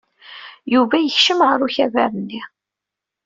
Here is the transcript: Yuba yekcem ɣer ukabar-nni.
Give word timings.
Yuba 0.73 0.97
yekcem 0.99 1.39
ɣer 1.47 1.59
ukabar-nni. 1.65 2.41